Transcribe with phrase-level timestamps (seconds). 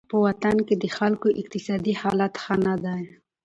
[0.09, 3.03] په وطن کې د خلکو اقتصادي حالت ښه نه دی.